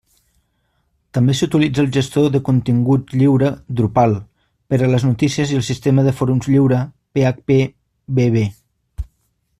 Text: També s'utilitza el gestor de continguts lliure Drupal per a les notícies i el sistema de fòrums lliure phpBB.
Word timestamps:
També 1.17 1.35
s'utilitza 1.39 1.83
el 1.83 1.91
gestor 1.97 2.31
de 2.35 2.41
continguts 2.47 3.17
lliure 3.23 3.51
Drupal 3.81 4.17
per 4.73 4.81
a 4.87 4.91
les 4.95 5.07
notícies 5.09 5.53
i 5.55 5.61
el 5.61 5.65
sistema 5.71 6.09
de 6.09 6.17
fòrums 6.23 6.51
lliure 6.57 6.83
phpBB. 7.21 8.45